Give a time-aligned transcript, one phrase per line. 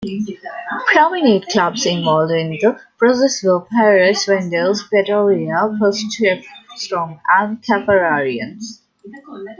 [0.87, 8.81] Prominent clubs involved in the process were Pirates, Wanderers, Pretoria, Potchefstroom and Kaffrarians.